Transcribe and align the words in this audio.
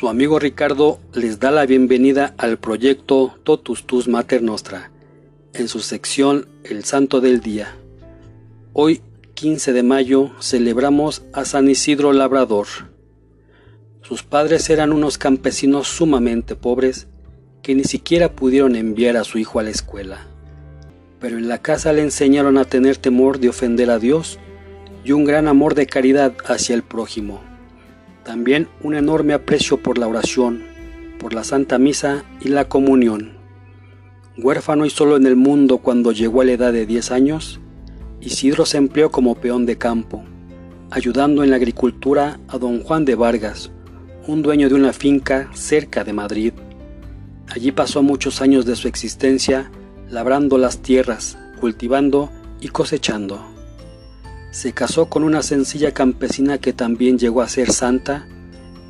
Su 0.00 0.08
amigo 0.08 0.38
Ricardo 0.38 0.98
les 1.12 1.40
da 1.40 1.50
la 1.50 1.66
bienvenida 1.66 2.32
al 2.38 2.58
proyecto 2.58 3.34
Totus 3.44 3.86
Tus 3.86 4.08
Mater 4.08 4.42
Nostra, 4.42 4.90
en 5.52 5.68
su 5.68 5.80
sección 5.80 6.48
El 6.64 6.84
Santo 6.84 7.20
del 7.20 7.40
Día. 7.42 7.76
Hoy, 8.72 9.02
15 9.34 9.74
de 9.74 9.82
mayo, 9.82 10.30
celebramos 10.40 11.24
a 11.34 11.44
San 11.44 11.68
Isidro 11.68 12.14
Labrador. 12.14 12.66
Sus 14.00 14.22
padres 14.22 14.70
eran 14.70 14.94
unos 14.94 15.18
campesinos 15.18 15.88
sumamente 15.88 16.56
pobres 16.56 17.06
que 17.60 17.74
ni 17.74 17.84
siquiera 17.84 18.32
pudieron 18.32 18.76
enviar 18.76 19.18
a 19.18 19.24
su 19.24 19.36
hijo 19.36 19.60
a 19.60 19.64
la 19.64 19.70
escuela. 19.70 20.26
Pero 21.20 21.36
en 21.36 21.46
la 21.46 21.58
casa 21.58 21.92
le 21.92 22.00
enseñaron 22.00 22.56
a 22.56 22.64
tener 22.64 22.96
temor 22.96 23.38
de 23.38 23.50
ofender 23.50 23.90
a 23.90 23.98
Dios 23.98 24.38
y 25.04 25.12
un 25.12 25.26
gran 25.26 25.46
amor 25.46 25.74
de 25.74 25.84
caridad 25.84 26.32
hacia 26.46 26.74
el 26.74 26.84
prójimo. 26.84 27.49
También 28.30 28.68
un 28.84 28.94
enorme 28.94 29.34
aprecio 29.34 29.82
por 29.82 29.98
la 29.98 30.06
oración, 30.06 30.62
por 31.18 31.34
la 31.34 31.42
Santa 31.42 31.80
Misa 31.80 32.22
y 32.40 32.46
la 32.46 32.68
comunión. 32.68 33.32
Huérfano 34.38 34.86
y 34.86 34.90
solo 34.90 35.16
en 35.16 35.26
el 35.26 35.34
mundo 35.34 35.78
cuando 35.78 36.12
llegó 36.12 36.40
a 36.40 36.44
la 36.44 36.52
edad 36.52 36.72
de 36.72 36.86
10 36.86 37.10
años, 37.10 37.58
Isidro 38.20 38.66
se 38.66 38.76
empleó 38.76 39.10
como 39.10 39.34
peón 39.34 39.66
de 39.66 39.78
campo, 39.78 40.22
ayudando 40.92 41.42
en 41.42 41.50
la 41.50 41.56
agricultura 41.56 42.38
a 42.46 42.56
don 42.58 42.84
Juan 42.84 43.04
de 43.04 43.16
Vargas, 43.16 43.72
un 44.28 44.42
dueño 44.42 44.68
de 44.68 44.76
una 44.76 44.92
finca 44.92 45.50
cerca 45.52 46.04
de 46.04 46.12
Madrid. 46.12 46.52
Allí 47.48 47.72
pasó 47.72 48.00
muchos 48.04 48.40
años 48.40 48.64
de 48.64 48.76
su 48.76 48.86
existencia 48.86 49.72
labrando 50.08 50.56
las 50.56 50.78
tierras, 50.82 51.36
cultivando 51.60 52.30
y 52.60 52.68
cosechando. 52.68 53.49
Se 54.50 54.72
casó 54.72 55.06
con 55.06 55.22
una 55.22 55.42
sencilla 55.42 55.92
campesina 55.92 56.58
que 56.58 56.72
también 56.72 57.18
llegó 57.18 57.40
a 57.40 57.48
ser 57.48 57.70
santa 57.72 58.26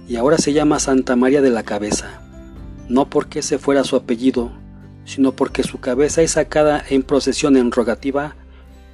y 0.09 0.17
ahora 0.17 0.39
se 0.39 0.55
llama 0.55 0.81
Santa 0.81 1.17
María 1.17 1.43
de 1.43 1.51
la 1.51 1.65
Cabeza, 1.65 2.23
no 2.89 3.11
porque 3.11 3.41
ese 3.41 3.59
fuera 3.59 3.85
su 3.85 3.95
apellido, 3.97 4.53
sino 5.05 5.33
porque 5.33 5.63
su 5.63 5.79
cabeza 5.79 6.23
es 6.23 6.33
sacada 6.33 6.83
en 6.89 7.03
procesión 7.03 7.59
en 7.59 7.73
rogativa 7.73 8.37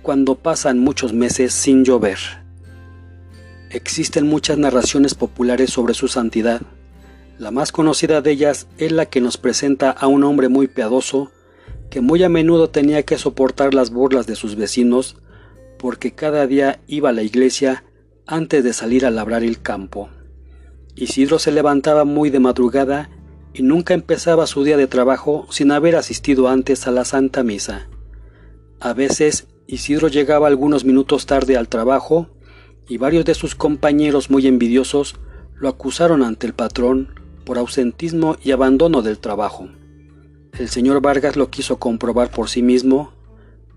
cuando 0.03 0.35
pasan 0.35 0.81
muchos 0.81 1.13
meses 1.13 1.53
sin 1.53 1.85
llover. 1.85 2.19
Existen 3.71 4.27
muchas 4.27 4.59
narraciones 4.59 5.15
populares 5.15 5.71
sobre 5.71 5.95
su 5.95 6.09
santidad. 6.09 6.63
La 7.39 7.53
más 7.53 7.71
conocida 7.71 8.23
de 8.23 8.33
ellas 8.33 8.67
es 8.79 8.91
la 8.91 9.07
que 9.07 9.21
nos 9.21 9.37
presenta 9.37 9.91
a 9.91 10.09
un 10.09 10.25
hombre 10.25 10.49
muy 10.49 10.67
piadoso 10.67 11.31
que 11.91 12.01
muy 12.01 12.25
a 12.25 12.29
menudo 12.29 12.71
tenía 12.71 13.05
que 13.05 13.19
soportar 13.19 13.73
las 13.73 13.91
burlas 13.91 14.27
de 14.27 14.35
sus 14.35 14.57
vecinos 14.57 15.17
porque 15.87 16.11
cada 16.11 16.49
día 16.49 16.81
iba 16.89 17.11
a 17.11 17.13
la 17.13 17.23
iglesia 17.23 17.85
antes 18.27 18.65
de 18.65 18.73
salir 18.73 19.07
a 19.07 19.11
labrar 19.13 19.45
el 19.45 19.63
campo. 19.63 20.09
Isidro 20.97 21.39
se 21.39 21.53
levantaba 21.53 22.05
muy 22.05 22.29
de 22.29 22.41
madrugada 22.41 23.09
y 23.55 23.63
nunca 23.63 23.95
empezaba 23.95 24.49
su 24.49 24.65
día 24.65 24.77
de 24.77 24.89
trabajo 24.89 25.47
sin 25.49 25.71
haber 25.71 25.95
asistido 25.95 26.49
antes 26.49 26.89
a 26.89 26.91
la 26.91 27.05
Santa 27.05 27.45
Misa. 27.45 27.89
A 28.81 28.95
veces 28.95 29.47
Isidro 29.69 30.09
llegaba 30.09 30.49
algunos 30.49 30.85
minutos 30.85 31.25
tarde 31.25 31.57
al 31.57 31.69
trabajo 31.69 32.31
y 32.89 32.97
varios 32.97 33.25
de 33.25 33.35
sus 33.35 33.55
compañeros 33.55 34.29
muy 34.29 34.49
envidiosos 34.49 35.15
lo 35.55 35.69
acusaron 35.69 36.25
ante 36.25 36.49
el 36.49 36.55
patrón 36.55 37.15
por 37.45 37.59
ausentismo 37.59 38.39
y 38.43 38.51
abandono 38.51 39.03
del 39.03 39.21
trabajo. 39.21 39.69
El 40.59 40.69
señor 40.69 41.01
Vargas 41.01 41.37
lo 41.37 41.49
quiso 41.49 41.79
comprobar 41.79 42.33
por 42.33 42.49
sí 42.49 42.61
mismo 42.61 43.13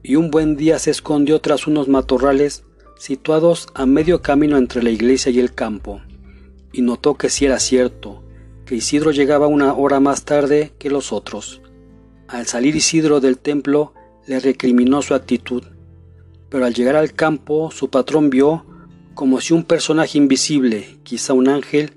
y 0.03 0.15
un 0.15 0.31
buen 0.31 0.55
día 0.55 0.79
se 0.79 0.91
escondió 0.91 1.39
tras 1.41 1.67
unos 1.67 1.87
matorrales 1.87 2.63
situados 2.97 3.67
a 3.73 3.85
medio 3.85 4.21
camino 4.21 4.57
entre 4.57 4.83
la 4.83 4.89
iglesia 4.89 5.31
y 5.31 5.39
el 5.39 5.53
campo, 5.53 6.01
y 6.71 6.81
notó 6.81 7.15
que 7.15 7.29
sí 7.29 7.45
era 7.45 7.59
cierto, 7.59 8.23
que 8.65 8.75
Isidro 8.75 9.11
llegaba 9.11 9.47
una 9.47 9.73
hora 9.73 9.99
más 9.99 10.25
tarde 10.25 10.73
que 10.77 10.89
los 10.89 11.11
otros. 11.11 11.61
Al 12.27 12.45
salir 12.45 12.75
Isidro 12.75 13.19
del 13.19 13.37
templo 13.37 13.93
le 14.27 14.39
recriminó 14.39 15.01
su 15.01 15.15
actitud, 15.15 15.63
pero 16.49 16.65
al 16.65 16.73
llegar 16.73 16.95
al 16.95 17.13
campo 17.13 17.71
su 17.71 17.89
patrón 17.89 18.29
vio 18.29 18.65
como 19.15 19.41
si 19.41 19.53
un 19.53 19.63
personaje 19.63 20.17
invisible, 20.17 20.99
quizá 21.03 21.33
un 21.33 21.49
ángel, 21.49 21.93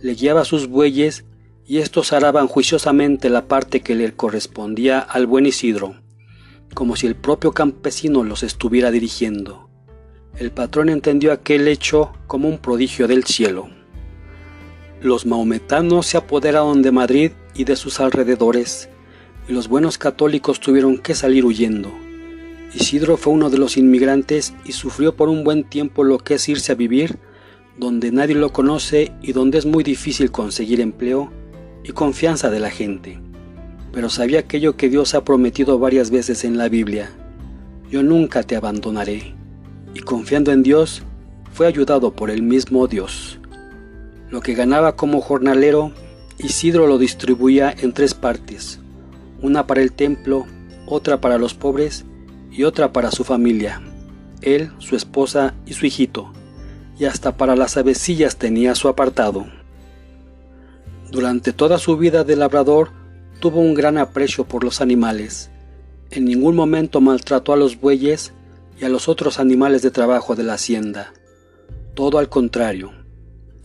le 0.00 0.14
guiaba 0.14 0.44
sus 0.44 0.68
bueyes 0.68 1.24
y 1.66 1.78
estos 1.78 2.12
araban 2.12 2.46
juiciosamente 2.48 3.28
la 3.30 3.46
parte 3.46 3.80
que 3.80 3.94
le 3.94 4.12
correspondía 4.14 4.98
al 5.00 5.26
buen 5.26 5.46
Isidro 5.46 5.96
como 6.74 6.96
si 6.96 7.06
el 7.06 7.16
propio 7.16 7.52
campesino 7.52 8.24
los 8.24 8.42
estuviera 8.42 8.90
dirigiendo. 8.90 9.68
El 10.38 10.50
patrón 10.52 10.88
entendió 10.88 11.32
aquel 11.32 11.68
hecho 11.68 12.12
como 12.26 12.48
un 12.48 12.58
prodigio 12.58 13.08
del 13.08 13.24
cielo. 13.24 13.68
Los 15.00 15.26
maometanos 15.26 16.06
se 16.06 16.16
apoderaron 16.16 16.82
de 16.82 16.92
Madrid 16.92 17.32
y 17.54 17.64
de 17.64 17.76
sus 17.76 18.00
alrededores, 18.00 18.88
y 19.48 19.52
los 19.52 19.68
buenos 19.68 19.98
católicos 19.98 20.60
tuvieron 20.60 20.98
que 20.98 21.14
salir 21.14 21.44
huyendo. 21.44 21.90
Isidro 22.74 23.16
fue 23.16 23.32
uno 23.32 23.48
de 23.48 23.58
los 23.58 23.76
inmigrantes 23.76 24.54
y 24.64 24.72
sufrió 24.72 25.16
por 25.16 25.28
un 25.28 25.44
buen 25.44 25.64
tiempo 25.64 26.04
lo 26.04 26.18
que 26.18 26.34
es 26.34 26.48
irse 26.48 26.72
a 26.72 26.74
vivir 26.74 27.18
donde 27.78 28.10
nadie 28.10 28.34
lo 28.34 28.52
conoce 28.52 29.12
y 29.22 29.32
donde 29.32 29.58
es 29.58 29.66
muy 29.66 29.84
difícil 29.84 30.30
conseguir 30.30 30.80
empleo 30.80 31.30
y 31.84 31.92
confianza 31.92 32.50
de 32.50 32.60
la 32.60 32.70
gente 32.70 33.20
pero 33.96 34.10
sabía 34.10 34.40
aquello 34.40 34.76
que 34.76 34.90
Dios 34.90 35.14
ha 35.14 35.24
prometido 35.24 35.78
varias 35.78 36.10
veces 36.10 36.44
en 36.44 36.58
la 36.58 36.68
Biblia. 36.68 37.08
Yo 37.90 38.02
nunca 38.02 38.42
te 38.42 38.54
abandonaré. 38.54 39.32
Y 39.94 40.00
confiando 40.00 40.52
en 40.52 40.62
Dios, 40.62 41.02
fue 41.54 41.66
ayudado 41.66 42.12
por 42.12 42.28
el 42.28 42.42
mismo 42.42 42.88
Dios. 42.88 43.38
Lo 44.28 44.42
que 44.42 44.52
ganaba 44.52 44.96
como 44.96 45.22
jornalero, 45.22 45.92
Isidro 46.36 46.86
lo 46.86 46.98
distribuía 46.98 47.74
en 47.74 47.94
tres 47.94 48.12
partes, 48.12 48.80
una 49.40 49.66
para 49.66 49.80
el 49.80 49.92
templo, 49.92 50.44
otra 50.84 51.22
para 51.22 51.38
los 51.38 51.54
pobres 51.54 52.04
y 52.52 52.64
otra 52.64 52.92
para 52.92 53.10
su 53.10 53.24
familia, 53.24 53.80
él, 54.42 54.72
su 54.76 54.94
esposa 54.94 55.54
y 55.64 55.72
su 55.72 55.86
hijito, 55.86 56.30
y 56.98 57.06
hasta 57.06 57.38
para 57.38 57.56
las 57.56 57.78
avecillas 57.78 58.36
tenía 58.36 58.74
su 58.74 58.88
apartado. 58.88 59.46
Durante 61.10 61.54
toda 61.54 61.78
su 61.78 61.96
vida 61.96 62.24
de 62.24 62.36
labrador 62.36 63.05
tuvo 63.40 63.60
un 63.60 63.74
gran 63.74 63.98
aprecio 63.98 64.44
por 64.44 64.64
los 64.64 64.80
animales. 64.80 65.50
En 66.10 66.24
ningún 66.24 66.54
momento 66.54 67.00
maltrató 67.00 67.52
a 67.52 67.56
los 67.56 67.80
bueyes 67.80 68.32
y 68.80 68.84
a 68.84 68.88
los 68.88 69.08
otros 69.08 69.38
animales 69.38 69.82
de 69.82 69.90
trabajo 69.90 70.34
de 70.34 70.44
la 70.44 70.54
hacienda. 70.54 71.12
Todo 71.94 72.18
al 72.18 72.28
contrario. 72.28 72.92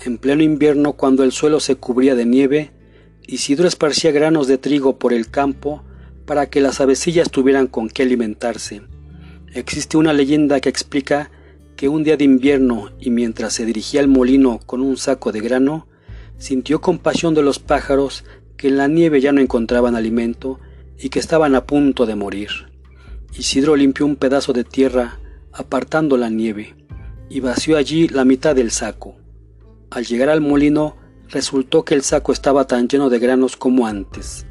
En 0.03 0.17
pleno 0.17 0.41
invierno, 0.41 0.93
cuando 0.93 1.23
el 1.23 1.31
suelo 1.31 1.59
se 1.59 1.75
cubría 1.75 2.15
de 2.15 2.25
nieve, 2.25 2.71
Isidro 3.27 3.67
esparcía 3.67 4.11
granos 4.11 4.47
de 4.47 4.57
trigo 4.57 4.97
por 4.97 5.13
el 5.13 5.29
campo 5.29 5.83
para 6.25 6.49
que 6.49 6.61
las 6.61 6.81
avecillas 6.81 7.29
tuvieran 7.29 7.67
con 7.67 7.89
qué 7.89 8.03
alimentarse. 8.03 8.81
Existe 9.53 9.97
una 9.97 10.13
leyenda 10.13 10.59
que 10.59 10.69
explica 10.69 11.29
que 11.75 11.89
un 11.89 12.03
día 12.03 12.17
de 12.17 12.23
invierno 12.23 12.89
y 12.99 13.09
mientras 13.09 13.53
se 13.53 13.65
dirigía 13.65 14.01
al 14.01 14.07
molino 14.07 14.59
con 14.65 14.81
un 14.81 14.97
saco 14.97 15.31
de 15.31 15.41
grano, 15.41 15.87
sintió 16.37 16.81
compasión 16.81 17.33
de 17.35 17.43
los 17.43 17.59
pájaros 17.59 18.23
que 18.61 18.67
en 18.67 18.77
la 18.77 18.87
nieve 18.87 19.19
ya 19.21 19.31
no 19.31 19.41
encontraban 19.41 19.95
alimento 19.95 20.59
y 20.99 21.09
que 21.09 21.17
estaban 21.17 21.55
a 21.55 21.65
punto 21.65 22.05
de 22.05 22.13
morir. 22.13 22.49
Isidro 23.35 23.75
limpió 23.75 24.05
un 24.05 24.15
pedazo 24.15 24.53
de 24.53 24.63
tierra 24.63 25.17
apartando 25.51 26.15
la 26.15 26.29
nieve 26.29 26.75
y 27.27 27.39
vació 27.39 27.75
allí 27.75 28.07
la 28.07 28.23
mitad 28.23 28.55
del 28.55 28.69
saco. 28.69 29.15
Al 29.89 30.05
llegar 30.05 30.29
al 30.29 30.41
molino 30.41 30.95
resultó 31.29 31.83
que 31.83 31.95
el 31.95 32.03
saco 32.03 32.31
estaba 32.33 32.67
tan 32.67 32.87
lleno 32.87 33.09
de 33.09 33.17
granos 33.17 33.57
como 33.57 33.87
antes. 33.87 34.45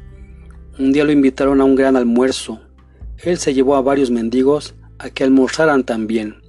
Un 0.77 0.91
día 0.91 1.05
lo 1.05 1.13
invitaron 1.13 1.61
a 1.61 1.63
un 1.63 1.75
gran 1.75 1.95
almuerzo. 1.95 2.59
Él 3.17 3.37
se 3.37 3.53
llevó 3.53 3.77
a 3.77 3.81
varios 3.81 4.11
mendigos 4.11 4.75
a 4.99 5.09
que 5.09 5.23
almorzaran 5.23 5.85
también. 5.85 6.41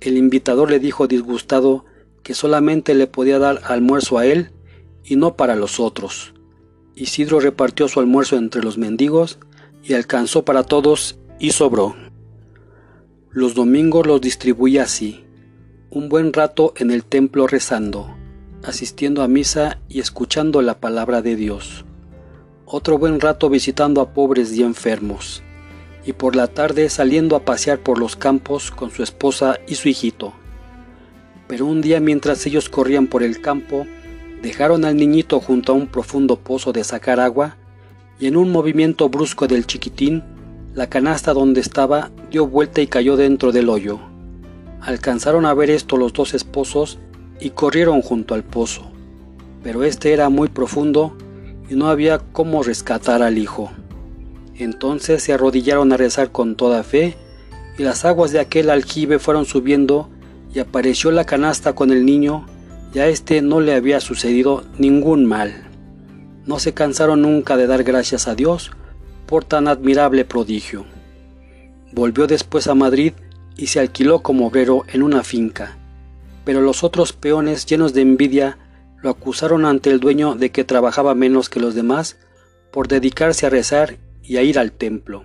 El 0.00 0.16
invitador 0.16 0.70
le 0.70 0.78
dijo 0.78 1.06
disgustado 1.06 1.84
que 2.22 2.32
solamente 2.32 2.94
le 2.94 3.06
podía 3.06 3.38
dar 3.38 3.60
almuerzo 3.64 4.16
a 4.16 4.24
él 4.24 4.52
y 5.04 5.16
no 5.16 5.36
para 5.36 5.54
los 5.54 5.80
otros. 5.80 6.33
Isidro 6.96 7.40
repartió 7.40 7.88
su 7.88 7.98
almuerzo 7.98 8.36
entre 8.36 8.62
los 8.62 8.78
mendigos 8.78 9.38
y 9.82 9.94
alcanzó 9.94 10.44
para 10.44 10.62
todos 10.62 11.18
y 11.40 11.50
sobró. 11.50 11.96
Los 13.30 13.54
domingos 13.54 14.06
los 14.06 14.20
distribuía 14.20 14.84
así, 14.84 15.24
un 15.90 16.08
buen 16.08 16.32
rato 16.32 16.72
en 16.76 16.92
el 16.92 17.04
templo 17.04 17.48
rezando, 17.48 18.16
asistiendo 18.62 19.22
a 19.22 19.28
misa 19.28 19.80
y 19.88 19.98
escuchando 19.98 20.62
la 20.62 20.78
palabra 20.78 21.20
de 21.20 21.34
Dios, 21.34 21.84
otro 22.64 22.96
buen 22.96 23.20
rato 23.20 23.50
visitando 23.50 24.00
a 24.00 24.14
pobres 24.14 24.52
y 24.56 24.62
enfermos, 24.62 25.42
y 26.06 26.12
por 26.12 26.36
la 26.36 26.46
tarde 26.46 26.88
saliendo 26.90 27.34
a 27.34 27.44
pasear 27.44 27.80
por 27.80 27.98
los 27.98 28.14
campos 28.14 28.70
con 28.70 28.92
su 28.92 29.02
esposa 29.02 29.58
y 29.66 29.74
su 29.74 29.88
hijito. 29.88 30.32
Pero 31.48 31.66
un 31.66 31.80
día 31.80 31.98
mientras 31.98 32.46
ellos 32.46 32.68
corrían 32.68 33.08
por 33.08 33.24
el 33.24 33.40
campo, 33.40 33.84
Dejaron 34.44 34.84
al 34.84 34.98
niñito 34.98 35.40
junto 35.40 35.72
a 35.72 35.74
un 35.74 35.86
profundo 35.86 36.36
pozo 36.38 36.74
de 36.74 36.84
sacar 36.84 37.18
agua 37.18 37.56
y 38.20 38.26
en 38.26 38.36
un 38.36 38.52
movimiento 38.52 39.08
brusco 39.08 39.46
del 39.46 39.66
chiquitín, 39.66 40.22
la 40.74 40.86
canasta 40.86 41.32
donde 41.32 41.62
estaba 41.62 42.10
dio 42.30 42.46
vuelta 42.46 42.82
y 42.82 42.86
cayó 42.86 43.16
dentro 43.16 43.52
del 43.52 43.70
hoyo. 43.70 44.00
Alcanzaron 44.82 45.46
a 45.46 45.54
ver 45.54 45.70
esto 45.70 45.96
los 45.96 46.12
dos 46.12 46.34
esposos 46.34 46.98
y 47.40 47.50
corrieron 47.50 48.02
junto 48.02 48.34
al 48.34 48.44
pozo. 48.44 48.90
pero 49.62 49.82
este 49.82 50.12
era 50.12 50.28
muy 50.28 50.48
profundo 50.48 51.16
y 51.70 51.74
no 51.74 51.88
había 51.88 52.18
cómo 52.18 52.62
rescatar 52.62 53.22
al 53.22 53.38
hijo. 53.38 53.70
Entonces 54.56 55.22
se 55.22 55.32
arrodillaron 55.32 55.90
a 55.90 55.96
rezar 55.96 56.32
con 56.32 56.54
toda 56.54 56.82
fe, 56.82 57.16
y 57.78 57.82
las 57.82 58.04
aguas 58.04 58.30
de 58.30 58.40
aquel 58.40 58.68
aljibe 58.68 59.18
fueron 59.18 59.46
subiendo, 59.46 60.10
y 60.52 60.58
apareció 60.58 61.10
la 61.12 61.24
canasta 61.24 61.74
con 61.74 61.90
el 61.90 62.04
niño, 62.04 62.44
y 62.94 63.00
a 63.00 63.08
éste 63.08 63.42
no 63.42 63.60
le 63.60 63.74
había 63.74 64.00
sucedido 64.00 64.62
ningún 64.78 65.26
mal. 65.26 65.68
No 66.46 66.60
se 66.60 66.74
cansaron 66.74 67.22
nunca 67.22 67.56
de 67.56 67.66
dar 67.66 67.82
gracias 67.82 68.28
a 68.28 68.36
Dios 68.36 68.70
por 69.26 69.44
tan 69.44 69.66
admirable 69.66 70.24
prodigio. 70.24 70.84
Volvió 71.92 72.26
después 72.26 72.68
a 72.68 72.74
Madrid 72.74 73.12
y 73.56 73.66
se 73.66 73.80
alquiló 73.80 74.20
como 74.20 74.46
obrero 74.46 74.84
en 74.92 75.02
una 75.02 75.24
finca, 75.24 75.76
pero 76.44 76.60
los 76.60 76.84
otros 76.84 77.12
peones 77.12 77.66
llenos 77.66 77.94
de 77.94 78.02
envidia 78.02 78.58
lo 79.02 79.10
acusaron 79.10 79.64
ante 79.64 79.90
el 79.90 80.00
dueño 80.00 80.34
de 80.34 80.50
que 80.50 80.64
trabajaba 80.64 81.14
menos 81.14 81.48
que 81.48 81.60
los 81.60 81.74
demás 81.74 82.16
por 82.70 82.88
dedicarse 82.88 83.46
a 83.46 83.50
rezar 83.50 83.98
y 84.22 84.36
a 84.36 84.42
ir 84.42 84.58
al 84.58 84.72
templo. 84.72 85.24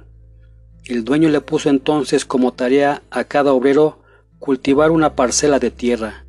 El 0.86 1.04
dueño 1.04 1.30
le 1.30 1.42
puso 1.42 1.70
entonces 1.70 2.26
como 2.26 2.54
tarea 2.54 3.04
a 3.12 3.26
cada 3.26 3.54
obrero 3.54 4.02
cultivar 4.40 4.92
una 4.92 5.16
parcela 5.16 5.60
de 5.60 5.72
tierra, 5.72 6.26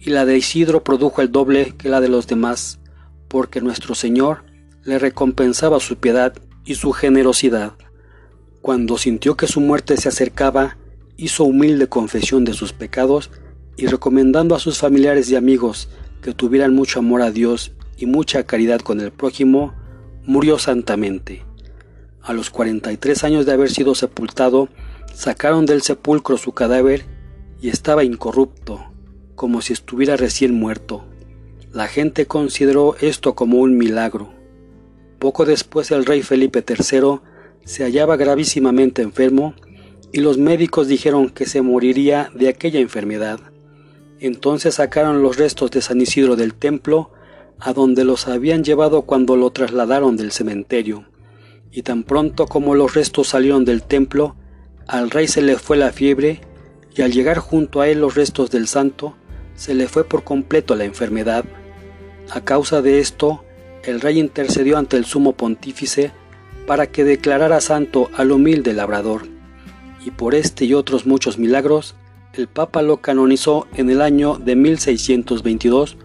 y 0.00 0.10
la 0.10 0.24
de 0.24 0.36
Isidro 0.36 0.84
produjo 0.84 1.22
el 1.22 1.32
doble 1.32 1.74
que 1.76 1.88
la 1.88 2.00
de 2.00 2.08
los 2.08 2.26
demás, 2.26 2.78
porque 3.28 3.60
nuestro 3.60 3.94
Señor 3.94 4.44
le 4.84 4.98
recompensaba 4.98 5.80
su 5.80 5.96
piedad 5.96 6.34
y 6.64 6.76
su 6.76 6.92
generosidad. 6.92 7.74
Cuando 8.60 8.98
sintió 8.98 9.36
que 9.36 9.46
su 9.46 9.60
muerte 9.60 9.96
se 9.96 10.08
acercaba, 10.08 10.76
hizo 11.16 11.44
humilde 11.44 11.88
confesión 11.88 12.44
de 12.44 12.54
sus 12.54 12.72
pecados 12.72 13.30
y 13.76 13.86
recomendando 13.86 14.54
a 14.54 14.58
sus 14.58 14.78
familiares 14.78 15.30
y 15.30 15.36
amigos 15.36 15.88
que 16.22 16.32
tuvieran 16.32 16.74
mucho 16.74 16.98
amor 16.98 17.22
a 17.22 17.30
Dios 17.30 17.72
y 17.96 18.06
mucha 18.06 18.44
caridad 18.44 18.80
con 18.80 19.00
el 19.00 19.10
prójimo, 19.10 19.74
murió 20.24 20.58
santamente. 20.58 21.44
A 22.22 22.32
los 22.32 22.50
43 22.50 23.24
años 23.24 23.46
de 23.46 23.52
haber 23.52 23.70
sido 23.70 23.94
sepultado, 23.94 24.68
sacaron 25.14 25.66
del 25.66 25.82
sepulcro 25.82 26.36
su 26.36 26.52
cadáver 26.52 27.04
y 27.60 27.70
estaba 27.70 28.04
incorrupto, 28.04 28.87
como 29.38 29.62
si 29.62 29.72
estuviera 29.72 30.16
recién 30.16 30.52
muerto. 30.52 31.04
La 31.72 31.86
gente 31.86 32.26
consideró 32.26 32.96
esto 33.00 33.34
como 33.34 33.58
un 33.58 33.78
milagro. 33.78 34.30
Poco 35.18 35.46
después 35.46 35.90
el 35.92 36.04
rey 36.04 36.22
Felipe 36.22 36.64
III 36.66 37.20
se 37.64 37.84
hallaba 37.84 38.16
gravísimamente 38.16 39.00
enfermo 39.00 39.54
y 40.12 40.20
los 40.20 40.38
médicos 40.38 40.88
dijeron 40.88 41.30
que 41.30 41.46
se 41.46 41.62
moriría 41.62 42.30
de 42.34 42.48
aquella 42.48 42.80
enfermedad. 42.80 43.38
Entonces 44.18 44.74
sacaron 44.74 45.22
los 45.22 45.36
restos 45.36 45.70
de 45.70 45.82
San 45.82 46.00
Isidro 46.00 46.34
del 46.34 46.54
templo, 46.54 47.12
a 47.60 47.72
donde 47.72 48.04
los 48.04 48.26
habían 48.26 48.64
llevado 48.64 49.02
cuando 49.02 49.36
lo 49.36 49.50
trasladaron 49.50 50.16
del 50.16 50.32
cementerio. 50.32 51.04
Y 51.70 51.82
tan 51.82 52.02
pronto 52.02 52.46
como 52.46 52.74
los 52.74 52.94
restos 52.94 53.28
salieron 53.28 53.64
del 53.64 53.84
templo, 53.84 54.34
al 54.88 55.10
rey 55.10 55.28
se 55.28 55.42
le 55.42 55.56
fue 55.56 55.76
la 55.76 55.92
fiebre, 55.92 56.40
y 56.96 57.02
al 57.02 57.12
llegar 57.12 57.38
junto 57.38 57.80
a 57.80 57.88
él 57.88 58.00
los 58.00 58.16
restos 58.16 58.50
del 58.50 58.66
santo, 58.66 59.14
se 59.58 59.74
le 59.74 59.88
fue 59.88 60.04
por 60.04 60.22
completo 60.22 60.76
la 60.76 60.84
enfermedad. 60.84 61.44
A 62.30 62.42
causa 62.42 62.80
de 62.80 63.00
esto, 63.00 63.44
el 63.82 64.00
rey 64.00 64.20
intercedió 64.20 64.78
ante 64.78 64.96
el 64.96 65.04
sumo 65.04 65.32
pontífice 65.32 66.12
para 66.66 66.86
que 66.86 67.02
declarara 67.02 67.60
santo 67.60 68.08
al 68.16 68.30
humilde 68.30 68.72
labrador, 68.72 69.26
y 70.06 70.12
por 70.12 70.34
este 70.34 70.64
y 70.64 70.74
otros 70.74 71.06
muchos 71.06 71.38
milagros, 71.38 71.96
el 72.34 72.46
Papa 72.46 72.82
lo 72.82 72.98
canonizó 72.98 73.66
en 73.74 73.90
el 73.90 74.00
año 74.00 74.38
de 74.38 74.54
1622 74.54 75.96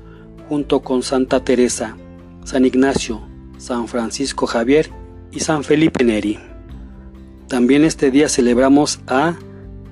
junto 0.50 0.82
con 0.82 1.04
Santa 1.04 1.44
Teresa, 1.44 1.96
San 2.46 2.66
Ignacio, 2.66 3.22
San 3.58 3.88
Francisco 3.88 4.48
Javier 4.48 4.90
y 5.32 5.42
San 5.42 5.64
Felipe 5.64 6.04
Neri. 6.04 6.40
También 7.48 7.84
este 7.84 8.10
día 8.10 8.30
celebramos 8.30 9.00
a 9.06 9.36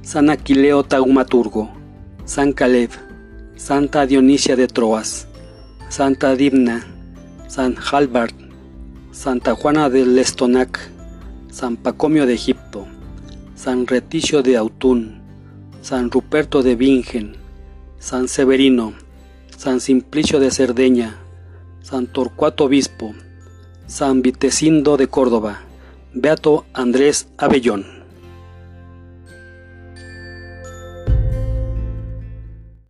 San 0.01 0.31
Aquileo 0.31 0.83
Taumaturgo, 0.83 1.69
San 2.25 2.53
Caleb, 2.53 2.89
Santa 3.61 4.07
Dionisia 4.07 4.55
de 4.55 4.67
Troas, 4.67 5.27
Santa 5.87 6.35
Dimna, 6.35 6.83
San 7.47 7.75
Halbert, 7.77 8.33
Santa 9.11 9.53
Juana 9.53 9.87
de 9.87 10.03
Lestonac, 10.03 10.79
San 11.51 11.77
Pacomio 11.77 12.25
de 12.25 12.33
Egipto, 12.33 12.87
San 13.53 13.85
Reticio 13.85 14.41
de 14.41 14.57
Autún, 14.57 15.21
San 15.83 16.09
Ruperto 16.09 16.63
de 16.63 16.75
Bingen, 16.75 17.35
San 17.99 18.27
Severino, 18.27 18.95
San 19.55 19.79
Simplicio 19.79 20.39
de 20.39 20.49
Cerdeña, 20.49 21.19
San 21.83 22.07
Torcuato 22.07 22.63
Obispo, 22.63 23.13
San 23.85 24.23
Vitecindo 24.23 24.97
de 24.97 25.05
Córdoba, 25.05 25.61
Beato 26.15 26.65
Andrés 26.73 27.27
Abellón. 27.37 28.00